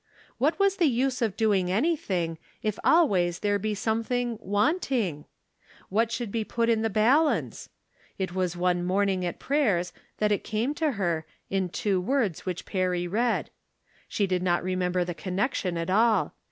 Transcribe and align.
What 0.39 0.57
Avas 0.57 0.77
the 0.77 0.87
use 0.87 1.21
of 1.21 1.37
doing 1.37 1.69
anything, 1.69 2.39
if 2.63 2.79
always 2.83 3.41
there 3.41 3.59
be 3.59 3.75
something" 3.75 4.39
wanting?" 4.57 5.25
What 5.89 6.11
should 6.11 6.31
be 6.31 6.43
put 6.43 6.69
in 6.69 6.81
the 6.81 6.89
balance? 6.89 7.69
It 8.17 8.33
was 8.33 8.57
one 8.57 8.83
morning 8.83 9.23
at 9.23 9.37
prayers 9.37 9.93
that 10.17 10.31
it 10.31 10.43
came 10.43 10.73
to 10.73 10.93
her, 10.93 11.27
in 11.51 11.69
two 11.69 12.01
words 12.01 12.47
which 12.47 12.65
Perry 12.65 13.07
read. 13.07 13.51
She 14.07 14.25
did 14.25 14.41
not 14.41 14.63
remember 14.63 15.05
the 15.05 15.13
connection 15.13 15.77
at 15.77 15.91
all. 15.91 16.33